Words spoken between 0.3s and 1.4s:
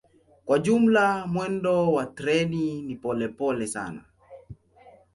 Kwa jumla